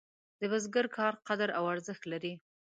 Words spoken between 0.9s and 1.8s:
کار قدر او